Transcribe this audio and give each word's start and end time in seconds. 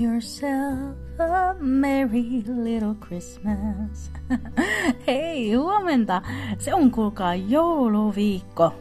Yourself 0.00 0.96
a 1.18 1.54
merry 1.58 2.42
little 2.46 2.94
Christmas. 2.94 4.10
Hei, 5.06 5.54
huomenta! 5.54 6.22
Se 6.58 6.74
on 6.74 6.90
kuulkaa 6.90 7.34
jouluviikko. 7.34 8.74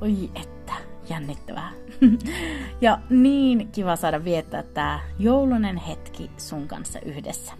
Oi 0.00 0.30
että, 0.34 0.72
jännittävää. 1.08 1.72
ja 2.80 2.98
niin 3.10 3.68
kiva 3.72 3.96
saada 3.96 4.24
viettää 4.24 4.62
tää 4.62 5.00
joulunen 5.18 5.76
hetki 5.76 6.30
sun 6.36 6.68
kanssa 6.68 7.00
yhdessä. 7.00 7.52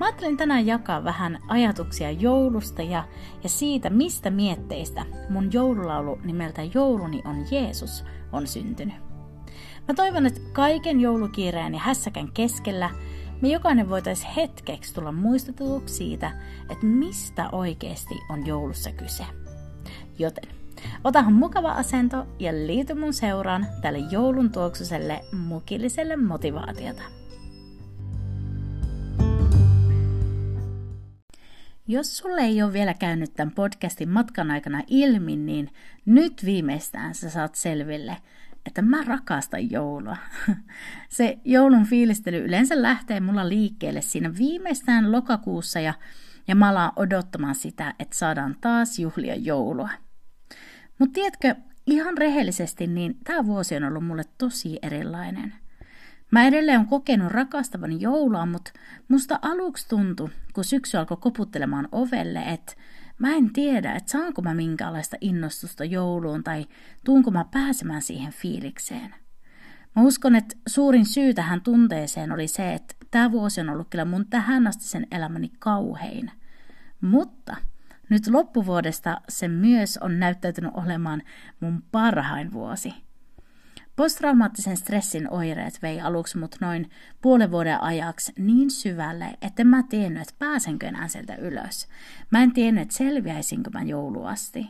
Mä 0.00 0.06
ajattelin 0.06 0.36
tänään 0.36 0.66
jakaa 0.66 1.04
vähän 1.04 1.38
ajatuksia 1.48 2.10
joulusta 2.10 2.82
ja, 2.82 3.04
ja 3.42 3.48
siitä, 3.48 3.90
mistä 3.90 4.30
mietteistä 4.30 5.06
mun 5.28 5.52
joululaulu 5.52 6.18
nimeltä 6.24 6.62
Jouluni 6.74 7.22
on 7.24 7.46
Jeesus 7.50 8.04
on 8.32 8.46
syntynyt. 8.46 9.13
Mä 9.88 9.94
toivon, 9.94 10.26
että 10.26 10.40
kaiken 10.52 11.00
joulukiireen 11.00 11.74
ja 11.74 11.80
hässäkän 11.80 12.32
keskellä 12.32 12.90
me 13.40 13.48
jokainen 13.48 13.88
voitaisiin 13.88 14.32
hetkeksi 14.32 14.94
tulla 14.94 15.12
muistutetuksi 15.12 15.94
siitä, 15.94 16.30
että 16.70 16.86
mistä 16.86 17.48
oikeasti 17.52 18.14
on 18.30 18.46
joulussa 18.46 18.92
kyse. 18.92 19.24
Joten 20.18 20.50
otahan 21.04 21.32
mukava 21.32 21.72
asento 21.72 22.26
ja 22.38 22.52
liity 22.52 22.94
mun 22.94 23.12
seuraan 23.12 23.66
tälle 23.82 23.98
joulun 23.98 24.52
tuoksuselle 24.52 25.20
mukilliselle 25.32 26.16
motivaatiota. 26.16 27.02
Jos 31.86 32.16
sulle 32.18 32.40
ei 32.40 32.62
ole 32.62 32.72
vielä 32.72 32.94
käynyt 32.94 33.34
tämän 33.34 33.54
podcastin 33.54 34.08
matkan 34.08 34.50
aikana 34.50 34.82
ilmi, 34.86 35.36
niin 35.36 35.70
nyt 36.06 36.44
viimeistään 36.44 37.14
sä 37.14 37.30
saat 37.30 37.54
selville, 37.54 38.16
että 38.66 38.82
mä 38.82 39.04
rakastan 39.04 39.70
joulua. 39.70 40.16
Se 41.08 41.38
joulun 41.44 41.84
fiilistely 41.84 42.44
yleensä 42.44 42.82
lähtee 42.82 43.20
mulla 43.20 43.48
liikkeelle 43.48 44.00
siinä 44.00 44.34
viimeistään 44.38 45.12
lokakuussa 45.12 45.80
ja, 45.80 45.94
ja 46.48 46.54
mä 46.54 46.68
alan 46.68 46.92
odottamaan 46.96 47.54
sitä, 47.54 47.94
että 47.98 48.16
saadaan 48.16 48.56
taas 48.60 48.98
juhlia 48.98 49.34
joulua. 49.34 49.90
Mutta 50.98 51.12
tiedätkö, 51.14 51.54
ihan 51.86 52.18
rehellisesti, 52.18 52.86
niin 52.86 53.18
tämä 53.24 53.46
vuosi 53.46 53.76
on 53.76 53.84
ollut 53.84 54.04
mulle 54.04 54.24
tosi 54.38 54.78
erilainen– 54.82 55.54
Mä 56.34 56.46
edelleen 56.46 56.80
on 56.80 56.86
kokenut 56.86 57.32
rakastavani 57.32 57.96
joulua, 58.00 58.46
mutta 58.46 58.72
musta 59.08 59.38
aluksi 59.42 59.88
tuntui, 59.88 60.28
kun 60.54 60.64
syksy 60.64 60.96
alkoi 60.96 61.16
koputtelemaan 61.20 61.88
ovelle, 61.92 62.38
että 62.38 62.74
mä 63.18 63.32
en 63.32 63.52
tiedä, 63.52 63.92
että 63.92 64.12
saanko 64.12 64.42
mä 64.42 64.54
minkäänlaista 64.54 65.16
innostusta 65.20 65.84
jouluun 65.84 66.44
tai 66.44 66.66
tuunko 67.04 67.30
mä 67.30 67.44
pääsemään 67.50 68.02
siihen 68.02 68.32
fiilikseen. 68.32 69.14
Mä 69.96 70.02
uskon, 70.02 70.34
että 70.34 70.56
suurin 70.68 71.06
syy 71.06 71.34
tähän 71.34 71.60
tunteeseen 71.60 72.32
oli 72.32 72.48
se, 72.48 72.74
että 72.74 72.94
tämä 73.10 73.32
vuosi 73.32 73.60
on 73.60 73.70
ollut 73.70 73.88
kyllä 73.90 74.04
mun 74.04 74.26
tähän 74.26 74.66
asti 74.66 74.84
sen 74.84 75.06
elämäni 75.10 75.52
kauhein. 75.58 76.30
Mutta 77.00 77.56
nyt 78.08 78.26
loppuvuodesta 78.26 79.20
se 79.28 79.48
myös 79.48 79.98
on 79.98 80.20
näyttäytynyt 80.20 80.70
olemaan 80.74 81.22
mun 81.60 81.82
parhain 81.92 82.52
vuosi– 82.52 82.94
Posttraumaattisen 83.96 84.76
stressin 84.76 85.30
oireet 85.30 85.82
vei 85.82 86.00
aluksi 86.00 86.38
mut 86.38 86.56
noin 86.60 86.90
puolen 87.22 87.50
vuoden 87.50 87.82
ajaksi 87.82 88.32
niin 88.38 88.70
syvälle, 88.70 89.36
että 89.42 89.64
mä 89.64 89.82
tiennyt, 89.82 90.22
että 90.22 90.34
pääsenkö 90.38 90.86
enää 90.86 91.08
sieltä 91.08 91.36
ylös. 91.36 91.88
Mä 92.30 92.42
en 92.42 92.52
tiennyt, 92.52 92.82
että 92.82 92.94
selviäisinkö 92.94 93.70
mä 93.70 93.82
jouluasti. 93.82 94.66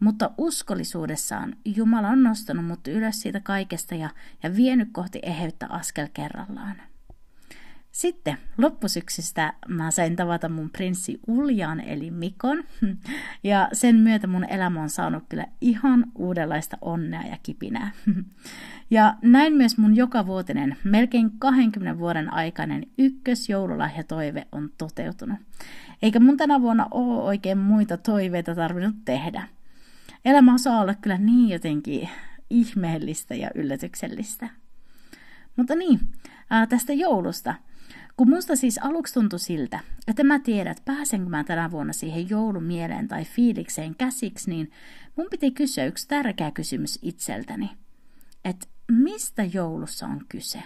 Mutta 0.00 0.30
uskollisuudessaan 0.38 1.56
Jumala 1.64 2.08
on 2.08 2.22
nostanut 2.22 2.64
mut 2.64 2.88
ylös 2.88 3.20
siitä 3.20 3.40
kaikesta 3.40 3.94
ja, 3.94 4.10
ja 4.42 4.56
vienyt 4.56 4.88
kohti 4.92 5.18
eheyttä 5.22 5.66
askel 5.70 6.08
kerrallaan. 6.14 6.76
Sitten 7.98 8.38
loppusyksystä 8.58 9.52
mä 9.68 9.90
sain 9.90 10.16
tavata 10.16 10.48
mun 10.48 10.70
prinssi 10.70 11.20
Uljan 11.26 11.80
eli 11.80 12.10
Mikon 12.10 12.64
ja 13.44 13.68
sen 13.72 13.96
myötä 13.96 14.26
mun 14.26 14.44
elämä 14.44 14.82
on 14.82 14.90
saanut 14.90 15.24
kyllä 15.28 15.46
ihan 15.60 16.04
uudenlaista 16.14 16.78
onnea 16.80 17.22
ja 17.22 17.36
kipinää. 17.42 17.90
Ja 18.90 19.14
näin 19.22 19.52
myös 19.52 19.78
mun 19.78 19.96
jokavuotinen, 19.96 20.76
melkein 20.84 21.30
20 21.38 21.98
vuoden 21.98 22.32
aikainen 22.32 22.86
ykkösjoululahjatoive 22.98 24.46
on 24.52 24.70
toteutunut. 24.78 25.38
Eikä 26.02 26.20
mun 26.20 26.36
tänä 26.36 26.60
vuonna 26.60 26.88
ole 26.90 27.22
oikein 27.22 27.58
muita 27.58 27.96
toiveita 27.96 28.54
tarvinnut 28.54 28.96
tehdä. 29.04 29.48
Elämä 30.24 30.54
osaa 30.54 30.80
olla 30.80 30.94
kyllä 30.94 31.18
niin 31.18 31.48
jotenkin 31.48 32.08
ihmeellistä 32.50 33.34
ja 33.34 33.50
yllätyksellistä. 33.54 34.48
Mutta 35.56 35.74
niin, 35.74 36.00
ää, 36.50 36.66
tästä 36.66 36.92
joulusta– 36.92 37.54
kun 38.18 38.30
musta 38.30 38.56
siis 38.56 38.78
aluksi 38.82 39.14
tuntui 39.14 39.38
siltä, 39.38 39.80
että 40.08 40.24
mä 40.24 40.38
tiedän, 40.38 40.70
että 40.70 40.82
pääsenkö 40.84 41.28
mä 41.28 41.44
tänä 41.44 41.70
vuonna 41.70 41.92
siihen 41.92 42.30
joulumieleen 42.30 43.08
tai 43.08 43.24
fiilikseen 43.24 43.94
käsiksi, 43.94 44.50
niin 44.50 44.70
mun 45.16 45.26
piti 45.30 45.50
kysyä 45.50 45.84
yksi 45.84 46.08
tärkeä 46.08 46.50
kysymys 46.50 46.98
itseltäni. 47.02 47.70
Että 48.44 48.66
mistä 48.92 49.44
joulussa 49.44 50.06
on 50.06 50.20
kyse? 50.28 50.62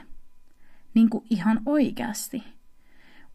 Niin 0.95 1.11
kuin 1.11 1.25
ihan 1.31 1.61
oikeasti. 1.67 2.43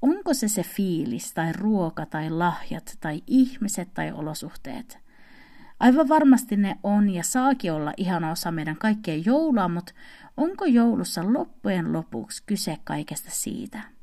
Onko 0.01 0.33
se 0.33 0.47
se 0.47 0.63
fiilis 0.63 1.33
tai 1.33 1.53
ruoka 1.53 2.06
tai 2.06 2.29
lahjat 2.29 2.97
tai 3.00 3.22
ihmiset 3.27 3.94
tai 3.94 4.11
olosuhteet? 4.11 4.97
Aivan 5.79 6.09
varmasti 6.09 6.57
ne 6.57 6.77
on 6.83 7.09
ja 7.09 7.23
saakin 7.23 7.72
olla 7.72 7.94
ihan 7.97 8.23
osa 8.23 8.51
meidän 8.51 8.77
kaikkea 8.77 9.16
joulua, 9.25 9.67
mutta 9.67 9.94
onko 10.38 10.66
joulussa 10.66 11.33
loppujen 11.33 11.94
lopuksi 11.94 12.44
kyse 12.45 12.77
kaikesta 12.83 13.29
siitä? 13.31 13.96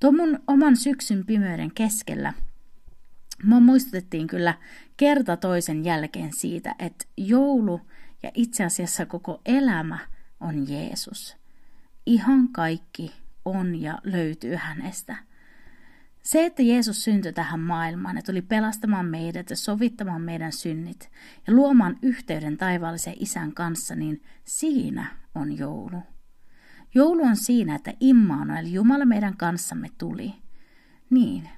Tuon 0.00 0.16
mun 0.16 0.38
oman 0.46 0.76
syksyn 0.76 1.26
pimeyden 1.26 1.70
keskellä 1.74 2.32
Mua 3.44 3.60
muistutettiin 3.60 4.26
kyllä 4.26 4.54
kerta 4.96 5.36
toisen 5.36 5.84
jälkeen 5.84 6.32
siitä, 6.32 6.74
että 6.78 7.04
joulu 7.16 7.80
ja 8.22 8.30
itse 8.34 8.64
asiassa 8.64 9.06
koko 9.06 9.40
elämä 9.46 9.98
on 10.40 10.68
Jeesus. 10.68 11.36
Ihan 12.06 12.48
kaikki 12.48 13.12
on 13.44 13.82
ja 13.82 13.98
löytyy 14.04 14.54
hänestä. 14.54 15.16
Se, 16.22 16.46
että 16.46 16.62
Jeesus 16.62 17.04
syntyi 17.04 17.32
tähän 17.32 17.60
maailmaan 17.60 18.16
ja 18.16 18.22
tuli 18.22 18.42
pelastamaan 18.42 19.06
meidät 19.06 19.50
ja 19.50 19.56
sovittamaan 19.56 20.22
meidän 20.22 20.52
synnit 20.52 21.10
ja 21.46 21.52
luomaan 21.52 21.98
yhteyden 22.02 22.56
taivaallisen 22.56 23.14
isän 23.20 23.52
kanssa, 23.52 23.94
niin 23.94 24.22
siinä 24.44 25.06
on 25.34 25.58
joulu. 25.58 26.02
Joulu 26.94 27.22
on 27.22 27.36
siinä, 27.36 27.74
että 27.74 27.92
Immanuel, 28.00 28.66
Jumala 28.66 29.04
meidän 29.04 29.36
kanssamme 29.36 29.90
tuli. 29.98 30.34
Niin, 31.10 31.48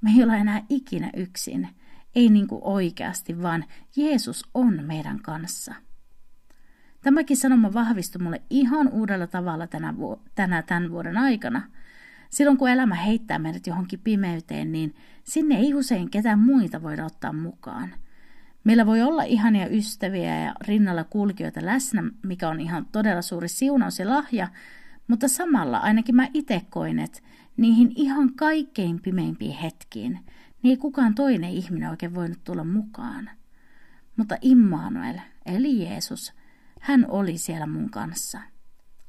me 0.00 0.10
ei 0.10 0.22
olla 0.22 0.36
enää 0.36 0.62
ikinä 0.68 1.10
yksin, 1.16 1.68
ei 2.14 2.28
niin 2.28 2.48
kuin 2.48 2.60
oikeasti, 2.64 3.42
vaan 3.42 3.64
Jeesus 3.96 4.44
on 4.54 4.84
meidän 4.84 5.20
kanssa. 5.20 5.74
Tämäkin 7.02 7.36
sanoma 7.36 7.72
vahvistui 7.72 8.22
mulle 8.22 8.42
ihan 8.50 8.88
uudella 8.88 9.26
tavalla 9.26 9.66
tänä, 9.66 9.96
vu- 9.96 10.22
tänä 10.34 10.62
tämän 10.62 10.90
vuoden 10.90 11.18
aikana. 11.18 11.62
Silloin 12.30 12.58
kun 12.58 12.70
elämä 12.70 12.94
heittää 12.94 13.38
meidät 13.38 13.66
johonkin 13.66 14.00
pimeyteen, 14.00 14.72
niin 14.72 14.94
sinne 15.24 15.54
ei 15.56 15.74
usein 15.74 16.10
ketään 16.10 16.38
muita 16.38 16.82
voida 16.82 17.04
ottaa 17.04 17.32
mukaan. 17.32 17.94
Meillä 18.64 18.86
voi 18.86 19.02
olla 19.02 19.22
ihania 19.22 19.68
ystäviä 19.68 20.40
ja 20.40 20.54
rinnalla 20.60 21.04
kulkijoita 21.04 21.60
läsnä, 21.64 22.02
mikä 22.22 22.48
on 22.48 22.60
ihan 22.60 22.86
todella 22.92 23.22
suuri 23.22 23.48
siunaus 23.48 23.98
ja 23.98 24.08
lahja, 24.08 24.48
mutta 25.08 25.28
samalla 25.28 25.78
ainakin 25.78 26.16
mä 26.16 26.28
itse 26.34 26.62
koin, 26.70 26.98
että 26.98 27.20
niihin 27.56 27.92
ihan 27.96 28.34
kaikkein 28.34 29.02
pimeimpiin 29.02 29.56
hetkiin 29.56 30.20
niin 30.64 30.70
ei 30.70 30.76
kukaan 30.76 31.14
toinen 31.14 31.50
ihminen 31.50 31.90
oikein 31.90 32.14
voinut 32.14 32.44
tulla 32.44 32.64
mukaan. 32.64 33.30
Mutta 34.16 34.36
Immanuel, 34.40 35.18
eli 35.46 35.84
Jeesus, 35.84 36.32
hän 36.80 37.06
oli 37.08 37.38
siellä 37.38 37.66
mun 37.66 37.90
kanssa. 37.90 38.40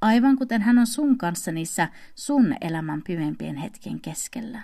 Aivan 0.02 0.36
kuten 0.36 0.62
hän 0.62 0.78
on 0.78 0.88
sun 0.88 1.18
kanssa 1.18 1.52
niissä 1.52 1.90
sun 2.16 2.56
elämän 2.62 3.02
pimeimpien 3.02 3.56
hetken 3.56 4.02
keskellä. 4.02 4.62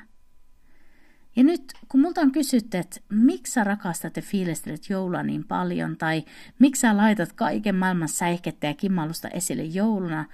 Ja 1.36 1.44
nyt, 1.44 1.74
kun 1.88 2.02
multa 2.02 2.22
on 2.22 2.32
kysytty, 2.32 2.78
että 2.78 3.00
miksi 3.10 3.54
sä 3.54 3.64
rakastat 3.64 4.16
ja 4.16 4.22
fiilistelet 4.22 4.90
joulua 4.90 5.24
niin 5.24 5.44
paljon, 5.44 5.98
tai 5.98 6.24
miksi 6.60 6.80
sä 6.80 6.98
laitat 6.98 7.34
kaiken 7.34 7.76
maailman 7.76 8.08
säihkettä 8.08 8.68
ja 8.68 8.74
kimmallusta 8.74 9.28
esille 9.28 9.64
jouluna, 9.64 10.26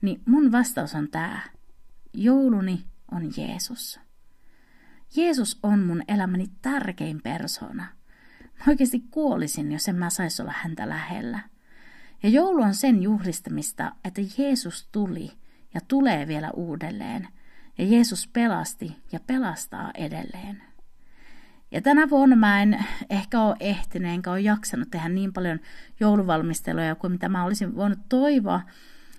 niin 0.00 0.20
mun 0.26 0.52
vastaus 0.52 0.94
on 0.94 1.08
tämä. 1.10 1.40
Jouluni 2.12 2.84
on 3.12 3.30
Jeesus. 3.36 4.00
Jeesus 5.16 5.58
on 5.62 5.80
mun 5.80 6.02
elämäni 6.08 6.46
tärkein 6.62 7.22
persona. 7.22 7.86
Mä 8.42 8.64
oikeasti 8.68 9.00
kuolisin, 9.10 9.72
jos 9.72 9.88
en 9.88 9.96
mä 9.96 10.10
saisi 10.10 10.42
olla 10.42 10.54
häntä 10.56 10.88
lähellä. 10.88 11.40
Ja 12.22 12.28
joulu 12.28 12.62
on 12.62 12.74
sen 12.74 13.02
juhlistamista, 13.02 13.92
että 14.04 14.20
Jeesus 14.38 14.88
tuli 14.92 15.30
ja 15.74 15.80
tulee 15.88 16.28
vielä 16.28 16.50
uudelleen. 16.50 17.28
Ja 17.78 17.84
Jeesus 17.84 18.28
pelasti 18.28 18.96
ja 19.12 19.20
pelastaa 19.26 19.90
edelleen. 19.94 20.62
Ja 21.70 21.82
tänä 21.82 22.10
vuonna 22.10 22.36
mä 22.36 22.62
en 22.62 22.84
ehkä 23.10 23.40
ole 23.40 23.56
ehtinyt, 23.60 24.10
enkä 24.10 24.30
ole 24.30 24.40
jaksanut 24.40 24.90
tehdä 24.90 25.08
niin 25.08 25.32
paljon 25.32 25.60
jouluvalmisteluja 26.00 26.94
kuin 26.94 27.12
mitä 27.12 27.28
mä 27.28 27.44
olisin 27.44 27.76
voinut 27.76 27.98
toivoa, 28.08 28.60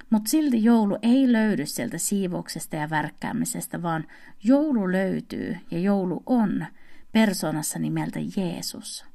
mutta 0.10 0.30
silti 0.30 0.64
joulu 0.64 0.98
ei 1.02 1.32
löydy 1.32 1.66
sieltä 1.66 1.98
siivouksesta 1.98 2.76
ja 2.76 2.90
värkkäämisestä, 2.90 3.82
vaan 3.82 4.08
joulu 4.44 4.92
löytyy 4.92 5.58
ja 5.72 5.80
joulu 5.80 6.24
on 6.26 6.66
persoonassa 7.12 7.80
nimeltä 7.80 8.20
Jeesus. 8.38 9.06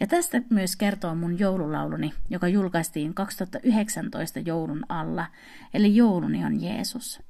Ja 0.00 0.06
tästä 0.06 0.42
myös 0.50 0.76
kertoo 0.76 1.14
mun 1.14 1.38
joululauluni, 1.38 2.12
joka 2.30 2.48
julkaistiin 2.48 3.14
2019 3.14 4.40
joulun 4.40 4.84
alla, 4.88 5.26
eli 5.74 5.96
jouluni 5.96 6.44
on 6.44 6.62
Jeesus. 6.62 7.22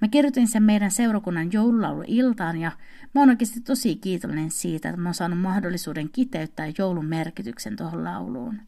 Mä 0.00 0.08
kirjoitin 0.08 0.48
sen 0.48 0.62
meidän 0.62 0.90
seurakunnan 0.90 1.52
joululauluiltaan 1.52 2.56
ja 2.56 2.72
mä 3.14 3.20
oon 3.20 3.30
oikeasti 3.30 3.60
tosi 3.60 3.96
kiitollinen 3.96 4.50
siitä, 4.50 4.88
että 4.88 5.00
mä 5.00 5.08
oon 5.08 5.14
saanut 5.14 5.40
mahdollisuuden 5.40 6.08
kiteyttää 6.08 6.72
joulun 6.78 7.06
merkityksen 7.06 7.76
tuohon 7.76 8.04
lauluun. 8.04 8.60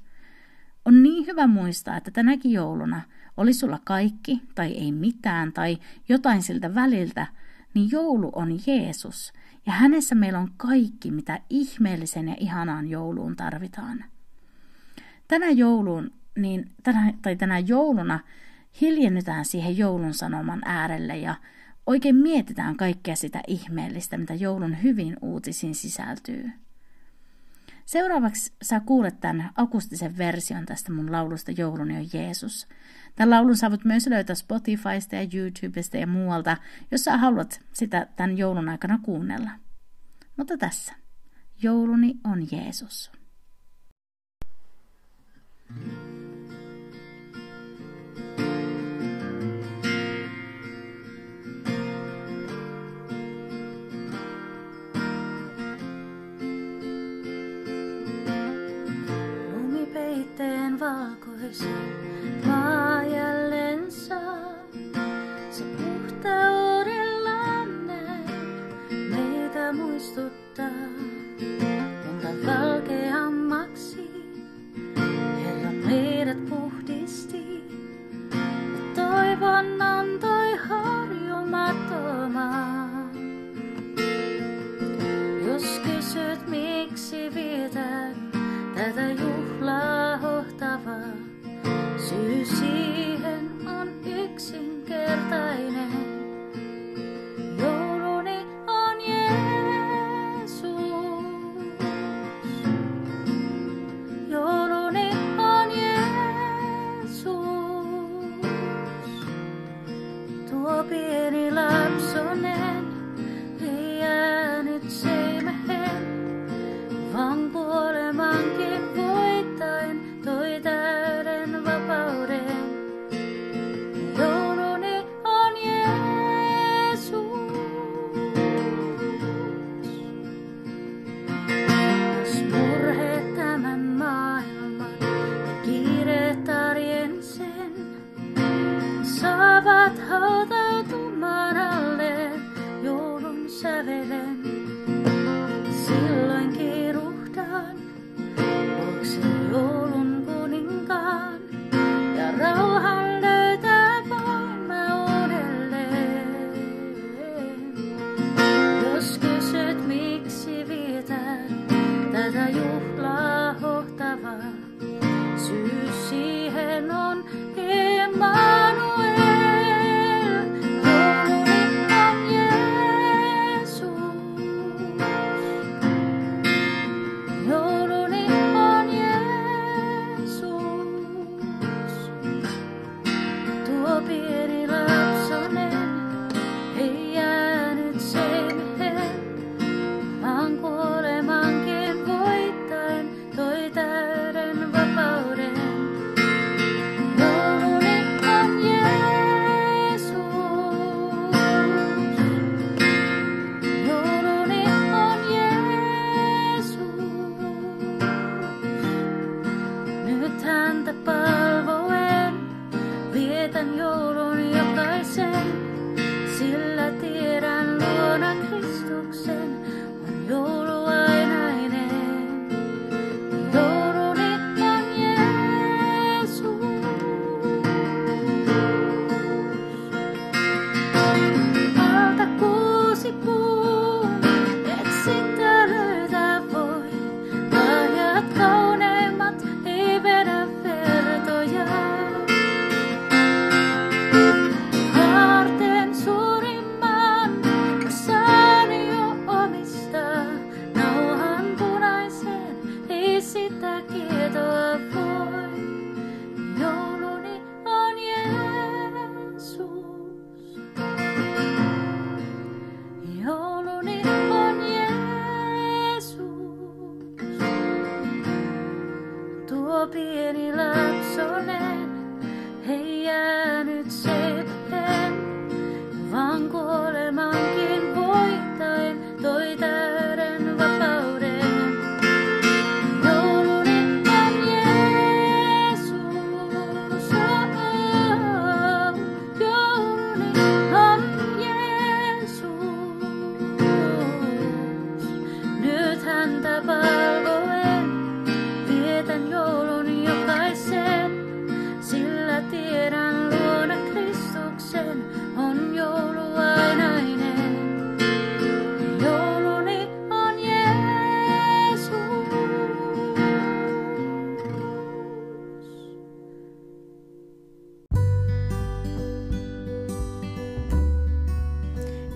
On 0.89 1.03
niin 1.03 1.27
hyvä 1.27 1.47
muistaa, 1.47 1.97
että 1.97 2.11
tänäkin 2.11 2.53
jouluna 2.53 3.01
oli 3.37 3.53
sulla 3.53 3.81
kaikki 3.85 4.43
tai 4.55 4.73
ei 4.73 4.93
mitään 4.93 5.53
tai 5.53 5.79
jotain 6.09 6.43
siltä 6.43 6.75
väliltä, 6.75 7.27
niin 7.75 7.89
joulu 7.93 8.31
on 8.35 8.59
Jeesus 8.67 9.33
ja 9.67 9.73
hänessä 9.73 10.15
meillä 10.15 10.39
on 10.39 10.51
kaikki, 10.57 11.11
mitä 11.11 11.41
ihmeellisen 11.51 12.29
ja 12.29 12.37
ihanaan 12.41 12.89
jouluun 12.89 13.37
tarvitaan. 13.37 14.05
Tänä 15.29 15.51
jouluun, 15.51 16.11
niin 16.37 16.71
tänä, 16.83 17.13
tai 17.23 17.37
tänä 17.37 17.59
jouluna 17.59 18.21
hiljennytään 18.81 19.45
siihen 19.45 19.79
joulun 19.79 20.15
sanoman 20.15 20.63
äärelle 20.65 21.17
ja 21.19 21.35
oikein 21.87 22.17
mietitään 22.17 22.77
kaikkea 22.77 23.17
sitä 23.17 23.41
ihmeellistä, 23.47 24.19
mitä 24.19 24.35
joulun 24.35 24.83
hyvin 24.83 25.17
uutisiin 25.23 25.75
sisältyy. 25.75 26.51
Seuraavaksi 27.89 28.53
sä 28.63 28.81
kuulet 28.81 29.21
tämän 29.21 29.51
akustisen 29.57 30.19
version 30.19 30.67
tästä 30.67 30.93
mun 30.93 31.13
laulusta 31.13 31.51
Jouluni 31.51 31.97
on 31.97 32.07
Jeesus. 32.13 32.69
Tämän 33.17 33.31
laulun 33.31 33.57
saavat 33.57 33.85
myös 33.85 34.07
löytää 34.07 34.35
Spotifysta 34.37 35.17
ja 35.17 35.29
YouTubesta 35.35 35.97
ja 35.97 36.07
muualta, 36.07 36.57
jos 36.91 37.05
sä 37.05 37.17
haluat 37.17 37.61
sitä 37.73 38.07
tämän 38.17 38.39
joulun 38.39 38.69
aikana 38.69 38.99
kuunnella. 39.03 39.51
Mutta 40.37 40.59
tässä. 40.59 40.95
Jouluni 41.63 42.15
on 42.25 42.47
Jeesus. 42.53 43.13
Lumipeitteen 45.71 46.08
us. 61.49 61.88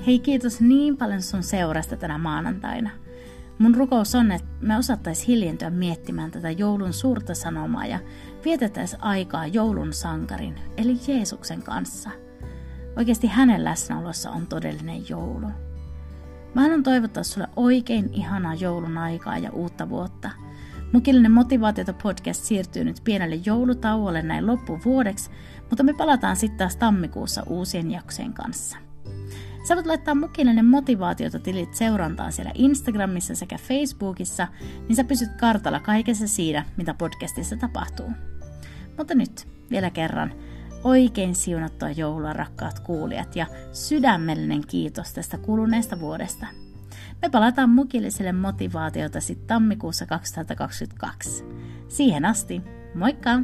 Hei 0.06 0.18
kiitos 0.18 0.60
niin 0.60 0.96
paljon 0.96 1.22
sun 1.22 1.42
seurasta 1.42 1.96
tänä 1.96 2.18
maanantaina. 2.18 2.90
Mun 3.58 3.74
rukous 3.74 4.14
on, 4.14 4.32
että 4.32 4.48
me 4.60 4.76
osattais 4.76 5.28
hiljentyä 5.28 5.70
miettimään 5.70 6.30
tätä 6.30 6.50
joulun 6.50 6.92
suurta 6.92 7.34
sanomaa 7.34 7.86
ja 7.86 7.98
vietettäis 8.44 8.96
aikaa 9.00 9.46
joulun 9.46 9.92
sankarin, 9.92 10.54
eli 10.76 10.96
Jeesuksen 11.08 11.62
kanssa. 11.62 12.10
Oikeasti 12.96 13.26
hänen 13.26 13.64
läsnäolossa 13.64 14.30
on 14.30 14.46
todellinen 14.46 15.08
joulu. 15.08 15.46
Mä 16.54 16.62
haluan 16.62 16.82
toivottaa 16.82 17.22
sulle 17.22 17.48
oikein 17.56 18.10
ihanaa 18.12 18.54
joulun 18.54 18.98
aikaa 18.98 19.38
ja 19.38 19.50
uutta 19.50 19.88
vuotta. 19.88 20.30
Mukillinen 20.92 21.32
motivaatiota 21.32 21.92
podcast 21.92 22.44
siirtyy 22.44 22.84
nyt 22.84 23.00
pienelle 23.04 23.40
joulutauolle 23.44 24.22
näin 24.22 24.46
loppuvuodeksi, 24.46 25.30
mutta 25.70 25.82
me 25.82 25.94
palataan 25.94 26.36
sitten 26.36 26.58
taas 26.58 26.76
tammikuussa 26.76 27.42
uusien 27.46 27.90
jaksojen 27.90 28.32
kanssa. 28.32 28.91
Sä 29.62 29.74
voit 29.74 29.86
laittaa 29.86 30.14
mukillinen 30.14 30.66
motivaatiota 30.66 31.38
tilit 31.38 31.74
seurantaa 31.74 32.30
siellä 32.30 32.52
Instagramissa 32.54 33.34
sekä 33.34 33.58
Facebookissa, 33.58 34.48
niin 34.88 34.96
sä 34.96 35.04
pysyt 35.04 35.30
kartalla 35.40 35.80
kaikessa 35.80 36.26
siinä, 36.26 36.64
mitä 36.76 36.94
podcastissa 36.94 37.56
tapahtuu. 37.56 38.10
Mutta 38.98 39.14
nyt 39.14 39.48
vielä 39.70 39.90
kerran 39.90 40.32
oikein 40.84 41.34
siunattua 41.34 41.90
joulua 41.90 42.32
rakkaat 42.32 42.80
kuulijat 42.80 43.36
ja 43.36 43.46
sydämellinen 43.72 44.66
kiitos 44.66 45.12
tästä 45.12 45.38
kuluneesta 45.38 46.00
vuodesta. 46.00 46.46
Me 47.22 47.28
palataan 47.30 47.70
mukilliselle 47.70 48.32
motivaatiota 48.32 49.20
sitten 49.20 49.46
tammikuussa 49.46 50.06
2022. 50.06 51.44
Siihen 51.88 52.24
asti, 52.24 52.62
moikka! 52.94 53.40